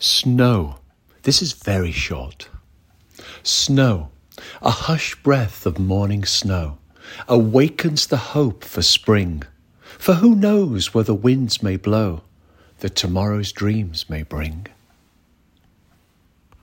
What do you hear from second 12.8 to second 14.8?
tomorrow's dreams may bring?